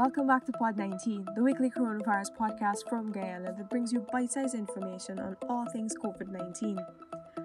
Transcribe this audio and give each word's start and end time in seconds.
Welcome 0.00 0.28
back 0.28 0.46
to 0.46 0.52
Pod 0.52 0.78
19, 0.78 1.26
the 1.34 1.42
weekly 1.42 1.68
coronavirus 1.68 2.34
podcast 2.34 2.88
from 2.88 3.12
Guyana 3.12 3.52
that 3.54 3.68
brings 3.68 3.92
you 3.92 4.06
bite 4.10 4.32
sized 4.32 4.54
information 4.54 5.18
on 5.18 5.36
all 5.46 5.66
things 5.74 5.94
COVID 6.02 6.28
19. 6.28 6.78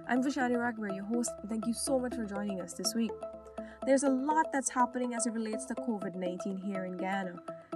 I'm 0.08 0.24
Vishani 0.24 0.56
Ragobeer, 0.56 0.96
your 0.96 1.04
host, 1.04 1.32
and 1.42 1.50
thank 1.50 1.68
you 1.68 1.74
so 1.74 2.00
much 2.00 2.16
for 2.16 2.24
joining 2.24 2.62
us 2.62 2.72
this 2.72 2.96
week. 2.96 3.12
There's 3.86 4.04
a 4.04 4.10
lot 4.10 4.54
that's 4.54 4.70
happening 4.70 5.14
as 5.14 5.26
it 5.26 5.34
relates 5.34 5.66
to 5.66 5.76
COVID 5.76 6.16
19 6.16 6.56
here 6.56 6.86
in 6.86 6.96
Guyana. 6.96 7.36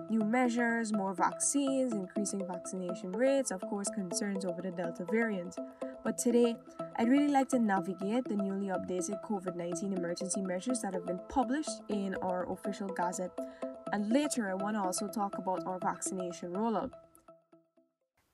New 0.09 0.21
measures, 0.21 0.93
more 0.93 1.13
vaccines, 1.13 1.91
increasing 1.91 2.47
vaccination 2.47 3.11
rates, 3.11 3.51
of 3.51 3.59
course, 3.59 3.89
concerns 3.89 4.45
over 4.45 4.61
the 4.61 4.71
Delta 4.71 5.05
variant. 5.11 5.57
But 6.05 6.17
today, 6.17 6.55
I'd 6.95 7.09
really 7.09 7.27
like 7.27 7.49
to 7.49 7.59
navigate 7.59 8.29
the 8.29 8.37
newly 8.37 8.67
updated 8.67 9.21
COVID 9.25 9.57
19 9.57 9.91
emergency 9.91 10.41
measures 10.41 10.79
that 10.83 10.93
have 10.93 11.05
been 11.05 11.19
published 11.27 11.81
in 11.89 12.15
our 12.21 12.49
official 12.49 12.87
gazette 12.87 13.37
and 13.91 14.11
later 14.11 14.49
I 14.49 14.53
want 14.53 14.75
to 14.75 14.81
also 14.81 15.07
talk 15.07 15.37
about 15.37 15.65
our 15.65 15.79
vaccination 15.79 16.51
rollout. 16.51 16.91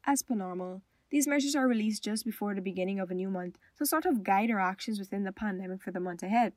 As 0.05 0.21
per 0.21 0.35
normal, 0.35 0.81
these 1.09 1.27
measures 1.27 1.55
are 1.55 1.67
released 1.67 2.03
just 2.03 2.25
before 2.25 2.53
the 2.53 2.61
beginning 2.61 2.99
of 2.99 3.09
a 3.09 3.15
new 3.15 3.29
month 3.29 3.57
to 3.77 3.85
sort 3.85 4.05
of 4.05 4.23
guide 4.23 4.51
our 4.51 4.59
actions 4.59 4.99
within 4.99 5.23
the 5.23 5.31
pandemic 5.31 5.81
for 5.81 5.91
the 5.91 5.99
month 5.99 6.23
ahead. 6.23 6.53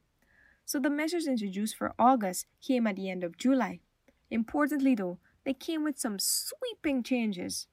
So 0.64 0.78
the 0.78 0.90
measures 0.90 1.26
introduced 1.26 1.76
for 1.76 1.94
August 1.98 2.46
came 2.60 2.86
at 2.86 2.96
the 2.96 3.08
end 3.10 3.24
of 3.24 3.38
July. 3.38 3.80
Importantly 4.30 4.94
though, 4.94 5.18
they 5.44 5.54
came 5.54 5.84
with 5.84 5.98
some 5.98 6.18
sweeping 6.18 7.02
changes. 7.02 7.66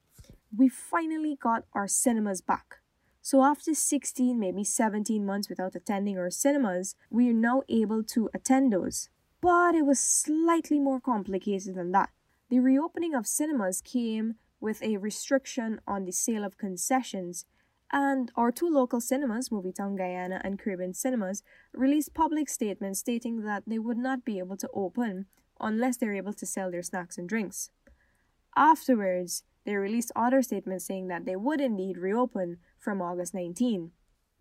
We 0.55 0.69
finally 0.69 1.37
got 1.41 1.65
our 1.73 1.87
cinemas 1.87 2.41
back. 2.41 2.77
So 3.21 3.43
after 3.43 3.73
16, 3.73 4.39
maybe 4.39 4.63
17 4.63 5.25
months 5.25 5.49
without 5.49 5.75
attending 5.75 6.17
our 6.17 6.29
cinemas, 6.29 6.95
we 7.09 7.27
are 7.29 7.33
now 7.33 7.63
able 7.67 8.03
to 8.03 8.29
attend 8.33 8.71
those. 8.71 9.09
But 9.45 9.75
it 9.75 9.85
was 9.85 9.99
slightly 9.99 10.79
more 10.79 10.99
complicated 10.99 11.75
than 11.75 11.91
that. 11.91 12.09
The 12.49 12.59
reopening 12.59 13.13
of 13.13 13.27
cinemas 13.27 13.79
came 13.79 14.37
with 14.59 14.81
a 14.81 14.97
restriction 14.97 15.81
on 15.85 16.05
the 16.05 16.11
sale 16.11 16.43
of 16.43 16.57
concessions, 16.57 17.45
and 17.91 18.31
our 18.35 18.51
two 18.51 18.67
local 18.67 18.99
cinemas, 18.99 19.49
Movietown 19.49 19.95
Guyana 19.95 20.41
and 20.43 20.57
Caribbean 20.57 20.95
Cinemas, 20.95 21.43
released 21.75 22.15
public 22.15 22.49
statements 22.49 23.01
stating 23.01 23.43
that 23.43 23.61
they 23.67 23.77
would 23.77 23.99
not 23.99 24.25
be 24.25 24.39
able 24.39 24.57
to 24.57 24.69
open 24.73 25.27
unless 25.61 25.97
they're 25.97 26.15
able 26.15 26.33
to 26.33 26.45
sell 26.47 26.71
their 26.71 26.81
snacks 26.81 27.19
and 27.19 27.29
drinks. 27.29 27.69
Afterwards, 28.55 29.43
they 29.63 29.75
released 29.75 30.11
other 30.15 30.41
statements 30.41 30.85
saying 30.85 31.07
that 31.09 31.25
they 31.25 31.35
would 31.35 31.61
indeed 31.61 31.99
reopen 31.99 32.57
from 32.79 32.99
August 32.99 33.35
19. 33.35 33.91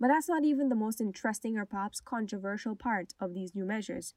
But 0.00 0.08
that's 0.08 0.30
not 0.30 0.46
even 0.46 0.70
the 0.70 0.74
most 0.74 0.98
interesting 0.98 1.58
or 1.58 1.66
perhaps 1.66 2.00
controversial 2.00 2.74
part 2.74 3.12
of 3.20 3.34
these 3.34 3.54
new 3.54 3.66
measures 3.66 4.14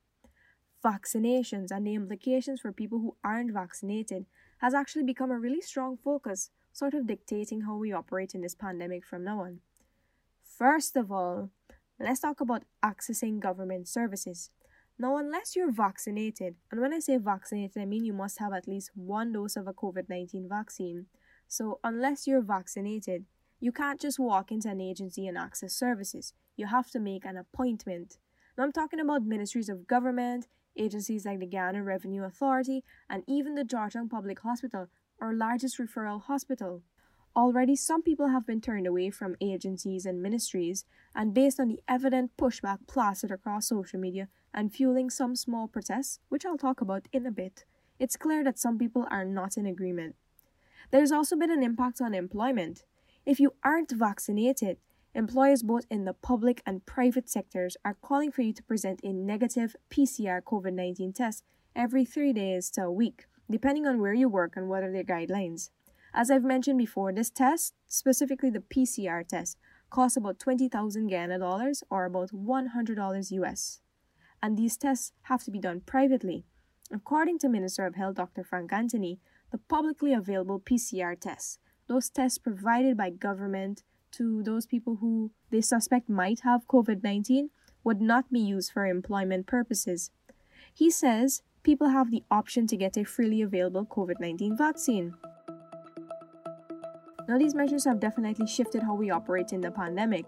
vaccinations 0.87 1.69
and 1.71 1.85
the 1.85 1.95
implications 1.95 2.61
for 2.61 2.71
people 2.71 2.99
who 2.99 3.15
aren't 3.23 3.53
vaccinated 3.53 4.25
has 4.59 4.73
actually 4.73 5.03
become 5.03 5.31
a 5.31 5.39
really 5.39 5.61
strong 5.61 5.97
focus, 5.97 6.49
sort 6.71 6.93
of 6.93 7.07
dictating 7.07 7.61
how 7.61 7.75
we 7.75 7.91
operate 7.91 8.33
in 8.33 8.41
this 8.41 8.55
pandemic 8.55 9.05
from 9.05 9.23
now 9.23 9.41
on. 9.41 9.59
First 10.57 10.95
of 10.95 11.11
all, 11.11 11.49
let's 11.99 12.21
talk 12.21 12.39
about 12.41 12.63
accessing 12.83 13.39
government 13.39 13.87
services. 13.87 14.49
Now, 14.99 15.17
unless 15.17 15.55
you're 15.55 15.71
vaccinated, 15.71 16.55
and 16.71 16.81
when 16.81 16.93
I 16.93 16.99
say 16.99 17.17
vaccinated, 17.17 17.81
I 17.81 17.85
mean 17.85 18.05
you 18.05 18.13
must 18.13 18.39
have 18.39 18.53
at 18.53 18.67
least 18.67 18.91
one 18.95 19.31
dose 19.33 19.55
of 19.55 19.67
a 19.67 19.73
COVID 19.73 20.09
19 20.09 20.47
vaccine. 20.49 21.05
So, 21.47 21.79
unless 21.83 22.25
you're 22.25 22.41
vaccinated, 22.41 23.25
you 23.59 23.71
can't 23.71 24.01
just 24.01 24.19
walk 24.19 24.51
into 24.51 24.69
an 24.69 24.81
agency 24.81 25.27
and 25.27 25.37
access 25.37 25.73
services. 25.73 26.33
You 26.55 26.67
have 26.67 26.89
to 26.91 26.99
make 26.99 27.25
an 27.25 27.37
appointment. 27.37 28.17
Now, 28.57 28.63
I'm 28.63 28.71
talking 28.71 28.99
about 28.99 29.23
ministries 29.23 29.69
of 29.69 29.85
government, 29.85 30.47
Agencies 30.77 31.25
like 31.25 31.39
the 31.39 31.45
Guyana 31.45 31.83
Revenue 31.83 32.23
Authority 32.23 32.83
and 33.09 33.23
even 33.27 33.55
the 33.55 33.63
Georgetown 33.63 34.09
Public 34.09 34.39
Hospital, 34.39 34.87
our 35.21 35.33
largest 35.33 35.77
referral 35.79 36.21
hospital. 36.21 36.83
Already, 37.35 37.75
some 37.75 38.01
people 38.01 38.29
have 38.29 38.47
been 38.47 38.61
turned 38.61 38.87
away 38.87 39.09
from 39.11 39.35
agencies 39.39 40.05
and 40.05 40.21
ministries, 40.21 40.85
and 41.13 41.33
based 41.33 41.59
on 41.59 41.67
the 41.67 41.79
evident 41.87 42.31
pushback 42.37 42.79
plastered 42.87 43.31
across 43.31 43.67
social 43.67 43.99
media 43.99 44.27
and 44.53 44.73
fueling 44.73 45.09
some 45.09 45.35
small 45.35 45.67
protests, 45.67 46.19
which 46.29 46.45
I'll 46.45 46.57
talk 46.57 46.81
about 46.81 47.07
in 47.13 47.25
a 47.27 47.31
bit, 47.31 47.65
it's 47.99 48.15
clear 48.15 48.43
that 48.43 48.59
some 48.59 48.77
people 48.77 49.07
are 49.11 49.25
not 49.25 49.57
in 49.57 49.65
agreement. 49.65 50.15
There's 50.91 51.11
also 51.11 51.35
been 51.35 51.51
an 51.51 51.63
impact 51.63 52.01
on 52.01 52.13
employment. 52.13 52.85
If 53.25 53.39
you 53.39 53.53
aren't 53.63 53.91
vaccinated, 53.91 54.77
Employers 55.17 55.63
both 55.63 55.87
in 55.89 56.05
the 56.05 56.13
public 56.13 56.61
and 56.63 56.85
private 56.85 57.27
sectors 57.27 57.75
are 57.83 57.97
calling 58.03 58.31
for 58.31 58.43
you 58.43 58.53
to 58.53 58.61
present 58.61 58.99
a 59.03 59.11
negative 59.11 59.75
PCR 59.89 60.43
COVID 60.43 60.73
19 60.73 61.11
test 61.11 61.43
every 61.75 62.05
three 62.05 62.31
days 62.31 62.69
to 62.69 62.83
a 62.83 62.91
week, 62.91 63.25
depending 63.49 63.87
on 63.87 63.99
where 63.99 64.13
you 64.13 64.29
work 64.29 64.55
and 64.55 64.69
what 64.69 64.83
are 64.83 64.91
their 64.91 65.03
guidelines. 65.03 65.71
As 66.13 66.29
I've 66.29 66.43
mentioned 66.43 66.77
before, 66.77 67.11
this 67.11 67.31
test, 67.31 67.73
specifically 67.87 68.51
the 68.51 68.59
PCR 68.59 69.27
test, 69.27 69.57
costs 69.89 70.17
about 70.17 70.37
20,000 70.37 71.07
Guyana 71.07 71.39
dollars 71.39 71.83
or 71.89 72.05
about 72.05 72.29
$100 72.29 73.31
US. 73.31 73.81
And 74.43 74.55
these 74.55 74.77
tests 74.77 75.13
have 75.23 75.43
to 75.45 75.51
be 75.51 75.59
done 75.59 75.81
privately. 75.81 76.45
According 76.91 77.39
to 77.39 77.49
Minister 77.49 77.87
of 77.87 77.95
Health 77.95 78.17
Dr. 78.17 78.43
Frank 78.43 78.71
Anthony, 78.71 79.19
the 79.51 79.57
publicly 79.57 80.13
available 80.13 80.59
PCR 80.59 81.19
tests, 81.19 81.57
those 81.87 82.07
tests 82.07 82.37
provided 82.37 82.95
by 82.95 83.09
government, 83.09 83.81
to 84.11 84.43
those 84.43 84.65
people 84.65 84.97
who 84.97 85.31
they 85.49 85.61
suspect 85.61 86.09
might 86.09 86.41
have 86.41 86.67
COVID 86.67 87.03
19 87.03 87.49
would 87.83 88.01
not 88.01 88.31
be 88.31 88.39
used 88.39 88.71
for 88.71 88.85
employment 88.85 89.47
purposes. 89.47 90.11
He 90.73 90.89
says 90.89 91.41
people 91.63 91.89
have 91.89 92.11
the 92.11 92.23
option 92.29 92.67
to 92.67 92.77
get 92.77 92.97
a 92.97 93.03
freely 93.03 93.41
available 93.41 93.85
COVID 93.85 94.19
19 94.19 94.57
vaccine. 94.57 95.13
Now, 97.27 97.37
these 97.37 97.55
measures 97.55 97.83
have 97.83 97.99
definitely 97.99 98.47
shifted 98.47 98.83
how 98.83 98.93
we 98.95 99.11
operate 99.11 99.51
in 99.51 99.59
the 99.59 99.71
pandemic. 99.71 100.25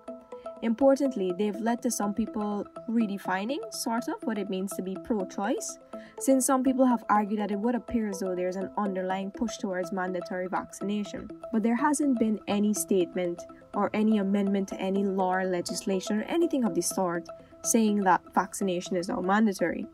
Importantly, 0.62 1.34
they've 1.38 1.59
led 1.59 1.81
to 1.84 1.92
some 1.92 2.14
people 2.14 2.66
redefining, 2.90 3.59
sort 3.74 4.09
of, 4.09 4.22
what 4.24 4.38
it 4.38 4.50
means 4.50 4.74
to 4.74 4.81
be 4.81 4.97
pro 5.06 5.25
choice, 5.25 5.80
since 6.20 6.46
some 6.46 6.64
people 6.64 6.86
have 6.86 7.03
argued 7.09 7.40
that 7.40 7.52
it 7.52 7.59
would 7.59 7.75
appear 7.75 8.09
as 8.09 8.20
though 8.20 8.36
there's 8.36 8.58
an 8.58 8.70
underlying 8.78 9.31
push 9.31 9.58
towards 9.58 9.94
mandatory 9.94 10.47
vaccination. 10.47 11.30
But 11.53 11.64
there 11.64 11.78
hasn't 11.78 12.20
been 12.20 12.40
any 12.47 12.74
statement 12.74 13.42
or 13.74 13.90
any 13.94 14.18
amendment 14.18 14.68
to 14.70 14.81
any 14.81 15.06
law 15.06 15.36
or 15.36 15.46
legislation 15.46 16.20
or 16.20 16.24
anything 16.24 16.66
of 16.66 16.76
the 16.76 16.81
sort 16.81 17.28
saying 17.64 18.03
that 18.03 18.22
vaccination 18.34 18.97
is 18.97 19.08
now 19.08 19.22
mandatory. 19.22 19.86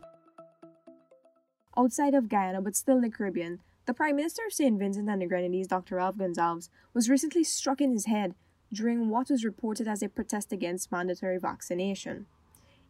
Outside 1.78 2.14
of 2.14 2.30
Guyana, 2.30 2.62
but 2.62 2.76
still 2.76 2.96
in 2.96 3.02
the 3.02 3.10
Caribbean, 3.10 3.60
the 3.86 3.94
Prime 3.94 4.16
Minister 4.16 4.42
of 4.48 4.54
St. 4.54 4.80
Vincent 4.80 5.10
and 5.10 5.22
the 5.22 5.28
Grenadines, 5.28 5.68
Dr. 5.68 5.98
Ralph 5.98 6.16
Gonsalves, 6.16 6.70
was 6.94 7.10
recently 7.10 7.44
struck 7.44 7.82
in 7.82 7.92
his 7.92 8.06
head 8.06 8.34
during 8.76 9.10
what 9.10 9.30
was 9.30 9.46
reported 9.46 9.88
as 9.88 10.04
a 10.04 10.10
protest 10.10 10.52
against 10.52 10.92
mandatory 10.92 11.40
vaccination. 11.40 12.26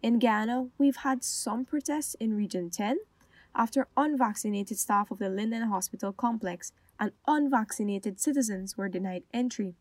In 0.01 0.19
Guyana, 0.19 0.67
we've 0.77 0.97
had 0.97 1.23
some 1.23 1.65
protests 1.65 2.15
in 2.15 2.35
Region 2.35 2.69
10 2.69 2.97
after 3.55 3.87
unvaccinated 3.95 4.77
staff 4.77 5.11
of 5.11 5.19
the 5.19 5.29
Linden 5.29 5.63
Hospital 5.63 6.11
complex 6.11 6.71
and 6.99 7.11
unvaccinated 7.27 8.19
citizens 8.19 8.77
were 8.77 8.89
denied 8.89 9.23
entry. 9.33 9.75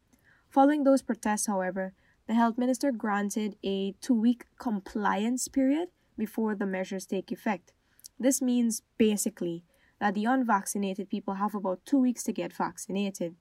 Following 0.49 0.85
those 0.85 1.03
protests, 1.03 1.47
however, 1.47 1.93
the 2.27 2.35
health 2.35 2.57
minister 2.57 2.93
granted 2.93 3.57
a 3.65 3.93
two 4.01 4.15
week 4.15 4.45
compliance 4.59 5.49
period 5.49 5.89
before 6.17 6.55
the 6.55 6.67
measures 6.67 7.07
take 7.07 7.33
effect. 7.33 7.73
This 8.19 8.41
means 8.41 8.83
basically 8.99 9.65
that 10.01 10.15
the 10.15 10.25
unvaccinated 10.25 11.09
people 11.09 11.35
have 11.35 11.55
about 11.55 11.85
two 11.85 11.99
weeks 11.99 12.23
to 12.25 12.33
get 12.33 12.53
vaccinated. 12.53 13.35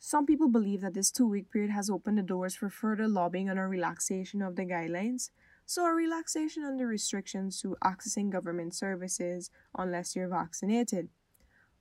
Some 0.00 0.26
people 0.26 0.48
believe 0.48 0.80
that 0.82 0.94
this 0.94 1.10
two 1.10 1.26
week 1.26 1.50
period 1.50 1.70
has 1.72 1.90
opened 1.90 2.18
the 2.18 2.22
doors 2.22 2.54
for 2.54 2.70
further 2.70 3.08
lobbying 3.08 3.50
on 3.50 3.58
a 3.58 3.68
relaxation 3.68 4.42
of 4.42 4.54
the 4.54 4.64
guidelines, 4.64 5.30
so 5.66 5.84
a 5.84 5.92
relaxation 5.92 6.62
on 6.64 6.76
the 6.76 6.86
restrictions 6.86 7.60
to 7.60 7.76
accessing 7.84 8.30
government 8.30 8.74
services 8.74 9.50
unless 9.76 10.14
you're 10.14 10.28
vaccinated. 10.28 11.08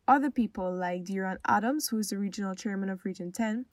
Other 0.07 0.31
people, 0.31 0.73
like 0.73 1.03
Deron 1.03 1.37
Adams, 1.47 1.89
who 1.89 1.99
is 1.99 2.09
the 2.09 2.17
regional 2.17 2.55
chairman 2.55 2.89
of 2.89 3.05
Region 3.05 3.31
10, 3.31 3.65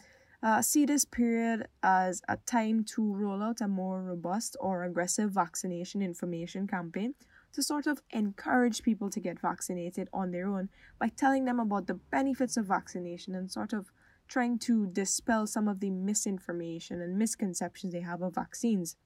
uh, 0.42 0.60
see 0.60 0.84
this 0.84 1.06
period 1.06 1.66
as 1.82 2.20
a 2.28 2.36
time 2.36 2.84
to 2.84 3.14
roll 3.14 3.42
out 3.42 3.62
a 3.62 3.68
more 3.68 4.02
robust 4.02 4.56
or 4.60 4.84
aggressive 4.84 5.30
vaccination 5.30 6.02
information 6.02 6.66
campaign 6.66 7.14
to 7.54 7.62
sort 7.62 7.86
of 7.86 8.02
encourage 8.10 8.82
people 8.82 9.08
to 9.08 9.20
get 9.20 9.40
vaccinated 9.40 10.08
on 10.12 10.32
their 10.32 10.48
own 10.48 10.68
by 10.98 11.08
telling 11.08 11.46
them 11.46 11.60
about 11.60 11.86
the 11.86 11.94
benefits 11.94 12.56
of 12.58 12.66
vaccination 12.66 13.34
and 13.34 13.50
sort 13.50 13.72
of 13.72 13.90
trying 14.28 14.58
to 14.60 14.86
dispel 14.86 15.46
some 15.46 15.68
of 15.68 15.80
the 15.80 15.90
misinformation 15.90 17.00
and 17.00 17.18
misconceptions 17.18 17.92
they 17.92 18.00
have 18.00 18.22
of 18.22 18.34
vaccines. 18.34 18.96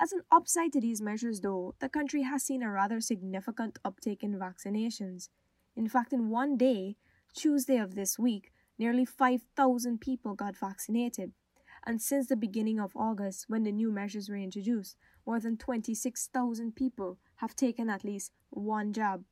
As 0.00 0.12
an 0.12 0.22
upside 0.30 0.72
to 0.72 0.80
these 0.80 1.00
measures, 1.00 1.40
though, 1.40 1.74
the 1.78 1.88
country 1.88 2.22
has 2.22 2.42
seen 2.42 2.62
a 2.62 2.70
rather 2.70 3.00
significant 3.00 3.78
uptake 3.84 4.22
in 4.24 4.38
vaccinations. 4.38 5.28
In 5.76 5.88
fact, 5.88 6.12
in 6.12 6.30
one 6.30 6.56
day, 6.56 6.96
Tuesday 7.34 7.76
of 7.76 7.94
this 7.94 8.18
week, 8.18 8.52
nearly 8.78 9.04
5,000 9.04 10.00
people 10.00 10.34
got 10.34 10.56
vaccinated. 10.56 11.32
And 11.86 12.00
since 12.00 12.28
the 12.28 12.36
beginning 12.36 12.80
of 12.80 12.96
August, 12.96 13.44
when 13.48 13.62
the 13.62 13.72
new 13.72 13.92
measures 13.92 14.28
were 14.28 14.36
introduced, 14.36 14.96
more 15.26 15.38
than 15.38 15.56
26,000 15.56 16.74
people 16.74 17.18
have 17.36 17.54
taken 17.54 17.88
at 17.90 18.04
least 18.04 18.32
one 18.50 18.92
jab. 18.92 19.24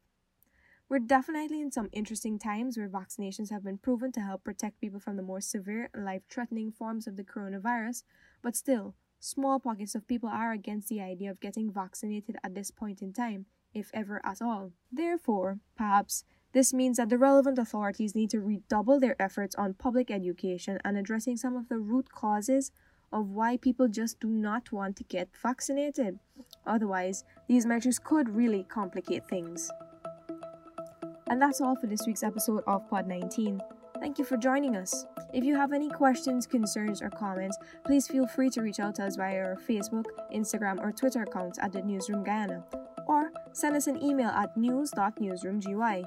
We're 0.92 0.98
definitely 0.98 1.62
in 1.62 1.72
some 1.72 1.88
interesting 1.90 2.38
times 2.38 2.76
where 2.76 2.86
vaccinations 2.86 3.50
have 3.50 3.64
been 3.64 3.78
proven 3.78 4.12
to 4.12 4.20
help 4.20 4.44
protect 4.44 4.78
people 4.78 5.00
from 5.00 5.16
the 5.16 5.22
more 5.22 5.40
severe 5.40 5.88
and 5.94 6.04
life 6.04 6.20
threatening 6.28 6.70
forms 6.70 7.06
of 7.06 7.16
the 7.16 7.24
coronavirus, 7.24 8.02
but 8.42 8.54
still, 8.54 8.94
small 9.18 9.58
pockets 9.58 9.94
of 9.94 10.06
people 10.06 10.28
are 10.28 10.52
against 10.52 10.90
the 10.90 11.00
idea 11.00 11.30
of 11.30 11.40
getting 11.40 11.72
vaccinated 11.72 12.36
at 12.44 12.54
this 12.54 12.70
point 12.70 13.00
in 13.00 13.14
time, 13.14 13.46
if 13.72 13.90
ever 13.94 14.20
at 14.22 14.42
all. 14.42 14.72
Therefore, 14.92 15.60
perhaps, 15.78 16.24
this 16.52 16.74
means 16.74 16.98
that 16.98 17.08
the 17.08 17.16
relevant 17.16 17.58
authorities 17.58 18.14
need 18.14 18.28
to 18.28 18.40
redouble 18.40 19.00
their 19.00 19.16
efforts 19.18 19.54
on 19.54 19.72
public 19.72 20.10
education 20.10 20.78
and 20.84 20.98
addressing 20.98 21.38
some 21.38 21.56
of 21.56 21.70
the 21.70 21.78
root 21.78 22.12
causes 22.12 22.70
of 23.10 23.30
why 23.30 23.56
people 23.56 23.88
just 23.88 24.20
do 24.20 24.28
not 24.28 24.72
want 24.72 24.96
to 24.96 25.04
get 25.04 25.30
vaccinated. 25.42 26.18
Otherwise, 26.66 27.24
these 27.48 27.64
measures 27.64 27.98
could 27.98 28.28
really 28.28 28.62
complicate 28.62 29.26
things. 29.26 29.70
And 31.28 31.40
that's 31.40 31.60
all 31.60 31.76
for 31.76 31.86
this 31.86 32.06
week's 32.06 32.22
episode 32.22 32.62
of 32.66 32.88
Pod 32.88 33.06
19. 33.06 33.60
Thank 34.00 34.18
you 34.18 34.24
for 34.24 34.36
joining 34.36 34.76
us. 34.76 35.06
If 35.32 35.44
you 35.44 35.54
have 35.56 35.72
any 35.72 35.88
questions, 35.88 36.46
concerns, 36.46 37.00
or 37.00 37.08
comments, 37.10 37.56
please 37.86 38.08
feel 38.08 38.26
free 38.26 38.50
to 38.50 38.60
reach 38.60 38.80
out 38.80 38.96
to 38.96 39.04
us 39.04 39.16
via 39.16 39.38
our 39.38 39.56
Facebook, 39.56 40.06
Instagram, 40.34 40.80
or 40.80 40.92
Twitter 40.92 41.22
accounts 41.22 41.58
at 41.60 41.72
the 41.72 41.82
Newsroom 41.82 42.24
Guyana, 42.24 42.64
or 43.06 43.30
send 43.52 43.76
us 43.76 43.86
an 43.86 44.02
email 44.02 44.30
at 44.30 44.56
news.newsroomgy. 44.56 46.04